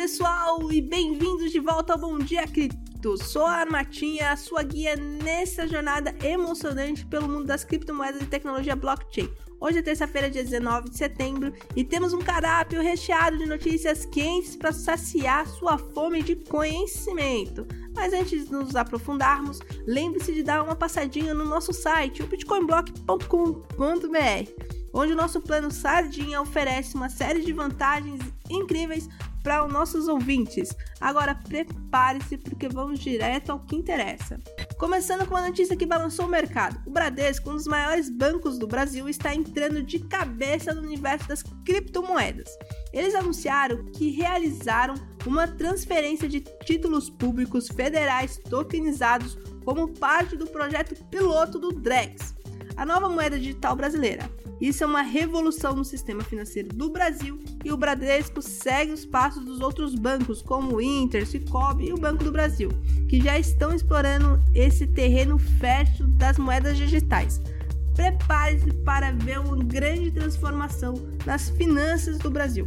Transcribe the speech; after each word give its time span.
pessoal, 0.00 0.72
e 0.72 0.80
bem-vindos 0.80 1.52
de 1.52 1.60
volta 1.60 1.92
ao 1.92 1.98
Bom 1.98 2.16
Dia 2.16 2.48
Cripto. 2.48 3.22
Sou 3.22 3.44
a 3.44 3.56
Armatinha, 3.56 4.32
a 4.32 4.36
sua 4.36 4.62
guia 4.62 4.96
nessa 4.96 5.68
jornada 5.68 6.16
emocionante 6.24 7.04
pelo 7.04 7.28
mundo 7.28 7.44
das 7.44 7.64
criptomoedas 7.64 8.22
e 8.22 8.26
tecnologia 8.26 8.74
blockchain. 8.74 9.28
Hoje 9.60 9.80
é 9.80 9.82
terça-feira, 9.82 10.30
dia 10.30 10.42
19 10.42 10.88
de 10.88 10.96
setembro, 10.96 11.52
e 11.76 11.84
temos 11.84 12.14
um 12.14 12.18
cardápio 12.18 12.80
recheado 12.80 13.36
de 13.36 13.44
notícias 13.44 14.06
quentes 14.06 14.56
para 14.56 14.72
saciar 14.72 15.46
sua 15.46 15.76
fome 15.76 16.22
de 16.22 16.34
conhecimento. 16.34 17.66
Mas 17.94 18.14
antes 18.14 18.46
de 18.46 18.52
nos 18.52 18.76
aprofundarmos, 18.76 19.60
lembre-se 19.86 20.32
de 20.32 20.42
dar 20.42 20.62
uma 20.62 20.74
passadinha 20.74 21.34
no 21.34 21.44
nosso 21.44 21.74
site, 21.74 22.22
o 22.22 22.26
bitcoinblock.com.br 22.26 24.70
onde 24.92 25.12
o 25.12 25.16
nosso 25.16 25.40
plano 25.40 25.70
Sardinha 25.70 26.40
oferece 26.40 26.96
uma 26.96 27.08
série 27.08 27.42
de 27.42 27.52
vantagens 27.52 28.20
incríveis 28.48 29.08
para 29.42 29.64
os 29.64 29.72
nossos 29.72 30.08
ouvintes. 30.08 30.74
Agora 31.00 31.34
prepare-se 31.34 32.36
porque 32.36 32.68
vamos 32.68 33.00
direto 33.00 33.50
ao 33.50 33.60
que 33.60 33.76
interessa. 33.76 34.38
Começando 34.78 35.26
com 35.26 35.34
uma 35.34 35.46
notícia 35.46 35.76
que 35.76 35.86
balançou 35.86 36.26
o 36.26 36.28
mercado. 36.28 36.80
O 36.86 36.90
Bradesco, 36.90 37.50
um 37.50 37.54
dos 37.54 37.66
maiores 37.66 38.08
bancos 38.08 38.58
do 38.58 38.66
Brasil, 38.66 39.08
está 39.08 39.34
entrando 39.34 39.82
de 39.82 39.98
cabeça 39.98 40.72
no 40.72 40.82
universo 40.82 41.28
das 41.28 41.42
criptomoedas. 41.64 42.48
Eles 42.92 43.14
anunciaram 43.14 43.84
que 43.92 44.10
realizaram 44.10 44.94
uma 45.26 45.46
transferência 45.46 46.28
de 46.28 46.40
títulos 46.64 47.10
públicos 47.10 47.68
federais 47.68 48.40
tokenizados 48.48 49.36
como 49.64 49.88
parte 49.88 50.36
do 50.36 50.46
projeto 50.46 50.94
piloto 51.10 51.58
do 51.58 51.72
Drex, 51.72 52.29
a 52.80 52.86
nova 52.86 53.10
moeda 53.10 53.38
digital 53.38 53.76
brasileira. 53.76 54.30
Isso 54.58 54.82
é 54.82 54.86
uma 54.86 55.02
revolução 55.02 55.74
no 55.74 55.84
sistema 55.84 56.24
financeiro 56.24 56.70
do 56.70 56.88
Brasil 56.88 57.38
e 57.62 57.70
o 57.70 57.76
Bradesco 57.76 58.40
segue 58.40 58.90
os 58.90 59.04
passos 59.04 59.44
dos 59.44 59.60
outros 59.60 59.94
bancos, 59.94 60.40
como 60.40 60.76
o 60.76 60.80
Inter, 60.80 61.26
Cicobi 61.26 61.88
e 61.88 61.92
o 61.92 61.98
Banco 61.98 62.24
do 62.24 62.32
Brasil, 62.32 62.70
que 63.06 63.20
já 63.20 63.38
estão 63.38 63.74
explorando 63.74 64.42
esse 64.54 64.86
terreno 64.86 65.36
fértil 65.38 66.06
das 66.06 66.38
moedas 66.38 66.78
digitais. 66.78 67.38
Prepare-se 67.94 68.72
para 68.82 69.12
ver 69.12 69.40
uma 69.40 69.62
grande 69.62 70.10
transformação 70.10 70.94
nas 71.26 71.50
finanças 71.50 72.16
do 72.16 72.30
Brasil. 72.30 72.66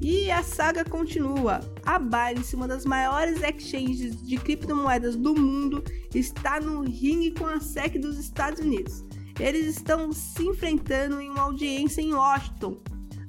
E 0.00 0.30
a 0.30 0.42
saga 0.42 0.84
continua. 0.84 1.60
A 1.84 1.98
Binance, 1.98 2.54
uma 2.54 2.68
das 2.68 2.84
maiores 2.84 3.42
exchanges 3.42 4.20
de 4.22 4.36
criptomoedas 4.36 5.16
do 5.16 5.34
mundo, 5.34 5.82
está 6.14 6.60
no 6.60 6.82
ringue 6.82 7.32
com 7.32 7.46
a 7.46 7.60
SEC 7.60 7.98
dos 7.98 8.18
Estados 8.18 8.60
Unidos. 8.60 9.04
Eles 9.40 9.66
estão 9.66 10.12
se 10.12 10.44
enfrentando 10.44 11.20
em 11.20 11.30
uma 11.30 11.42
audiência 11.42 12.02
em 12.02 12.12
Washington. 12.12 12.78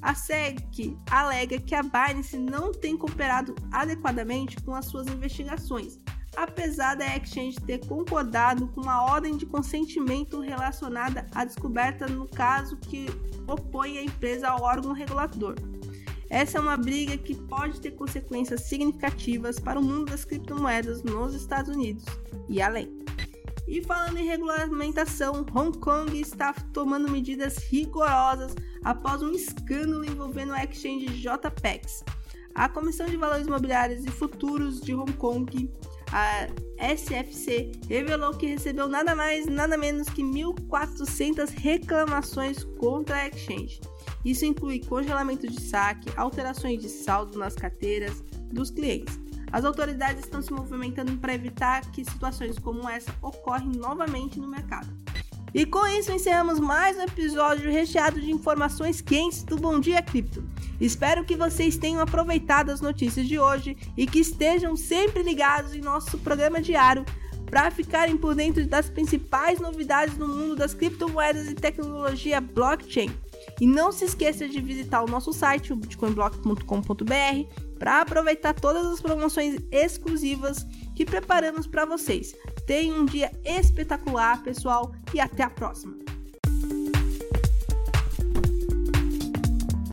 A 0.01 0.13
SEC 0.13 0.95
alega 1.09 1.59
que 1.59 1.73
a 1.73 1.81
Binance 1.81 2.37
não 2.37 2.71
tem 2.71 2.97
cooperado 2.97 3.55
adequadamente 3.71 4.57
com 4.61 4.75
as 4.75 4.85
suas 4.85 5.07
investigações, 5.07 5.99
apesar 6.35 6.95
da 6.95 7.17
exchange 7.17 7.57
ter 7.61 7.79
concordado 7.87 8.67
com 8.69 8.81
uma 8.81 9.03
ordem 9.03 9.37
de 9.37 9.45
consentimento 9.45 10.39
relacionada 10.39 11.25
à 11.33 11.43
descoberta 11.43 12.07
no 12.07 12.27
caso 12.27 12.77
que 12.77 13.07
opõe 13.47 13.97
a 13.97 14.03
empresa 14.03 14.49
ao 14.49 14.61
órgão 14.61 14.91
regulador. 14.91 15.55
Essa 16.29 16.57
é 16.57 16.61
uma 16.61 16.77
briga 16.77 17.17
que 17.17 17.35
pode 17.35 17.79
ter 17.79 17.91
consequências 17.91 18.61
significativas 18.61 19.59
para 19.59 19.79
o 19.79 19.83
mundo 19.83 20.11
das 20.11 20.25
criptomoedas 20.25 21.03
nos 21.03 21.33
Estados 21.33 21.73
Unidos 21.73 22.05
e 22.49 22.61
além. 22.61 22.97
E 23.67 23.81
falando 23.81 24.17
em 24.17 24.25
regulamentação, 24.25 25.45
Hong 25.53 25.77
Kong 25.79 26.19
está 26.19 26.53
tomando 26.73 27.11
medidas 27.11 27.57
rigorosas 27.57 28.55
após 28.83 29.21
um 29.21 29.31
escândalo 29.31 30.05
envolvendo 30.05 30.53
a 30.53 30.63
exchange 30.63 31.07
JPEX. 31.07 32.03
A 32.55 32.69
Comissão 32.69 33.05
de 33.07 33.17
Valores 33.17 33.45
Imobiliários 33.45 34.05
e 34.05 34.09
Futuros 34.09 34.81
de 34.81 34.95
Hong 34.95 35.11
Kong, 35.13 35.69
a 36.11 36.47
SFC, 36.95 37.73
revelou 37.87 38.33
que 38.33 38.47
recebeu 38.47 38.87
nada 38.87 39.13
mais, 39.13 39.45
nada 39.47 39.77
menos 39.77 40.07
que 40.09 40.23
1.400 40.23 41.49
reclamações 41.49 42.63
contra 42.63 43.17
a 43.17 43.27
exchange. 43.27 43.81
Isso 44.29 44.45
inclui 44.45 44.79
congelamento 44.79 45.47
de 45.47 45.61
saque, 45.61 46.09
alterações 46.15 46.81
de 46.81 46.89
saldo 46.89 47.39
nas 47.39 47.55
carteiras 47.55 48.23
dos 48.51 48.69
clientes 48.69 49.27
as 49.51 49.63
autoridades 49.63 50.23
estão 50.23 50.41
se 50.41 50.51
movimentando 50.51 51.15
para 51.17 51.33
evitar 51.33 51.81
que 51.91 52.03
situações 52.03 52.59
como 52.59 52.87
essa 52.89 53.13
ocorrem 53.21 53.69
novamente 53.69 54.39
no 54.39 54.47
mercado. 54.47 54.87
E 55.53 55.65
com 55.65 55.85
isso 55.87 56.11
encerramos 56.11 56.59
mais 56.59 56.97
um 56.97 57.03
episódio 57.03 57.71
recheado 57.71 58.19
de 58.19 58.29
informações 58.29 58.99
quentes 58.99 59.43
do 59.43 59.55
Bom 59.55 59.79
Dia 59.79 60.01
Cripto. 60.01 60.43
Espero 60.79 61.23
que 61.23 61.35
vocês 61.35 61.77
tenham 61.77 62.01
aproveitado 62.01 62.69
as 62.69 62.81
notícias 62.81 63.25
de 63.25 63.39
hoje 63.39 63.77
e 63.95 64.05
que 64.05 64.19
estejam 64.19 64.75
sempre 64.75 65.23
ligados 65.23 65.73
em 65.73 65.81
nosso 65.81 66.17
programa 66.17 66.61
diário 66.61 67.05
para 67.49 67.71
ficarem 67.71 68.17
por 68.17 68.35
dentro 68.35 68.67
das 68.67 68.89
principais 68.89 69.59
novidades 69.59 70.17
no 70.17 70.27
mundo 70.27 70.57
das 70.57 70.73
criptomoedas 70.73 71.47
e 71.47 71.55
tecnologia 71.55 72.41
blockchain. 72.41 73.09
E 73.59 73.67
não 73.67 73.91
se 73.91 74.05
esqueça 74.05 74.47
de 74.47 74.61
visitar 74.61 75.03
o 75.03 75.09
nosso 75.09 75.33
site, 75.33 75.73
o 75.73 75.75
bitcoinblock.com.br, 75.75 77.79
para 77.79 78.01
aproveitar 78.01 78.53
todas 78.53 78.85
as 78.85 79.01
promoções 79.01 79.59
exclusivas 79.71 80.65
que 80.95 81.05
preparamos 81.05 81.67
para 81.67 81.85
vocês. 81.85 82.35
Tenham 82.65 83.01
um 83.01 83.05
dia 83.05 83.31
espetacular, 83.43 84.41
pessoal, 84.43 84.93
e 85.13 85.19
até 85.19 85.43
a 85.43 85.49
próxima! 85.49 86.06